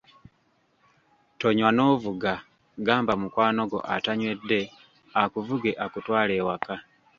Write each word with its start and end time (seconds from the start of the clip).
Tonywa 1.39 1.69
n'ovuga 1.73 2.31
gamba 2.85 3.13
mukwano 3.21 3.61
gwo 3.69 3.79
atanywedde 3.95 4.59
akuvuge 5.21 5.71
akutwale 5.85 6.33
ewaka. 6.41 6.75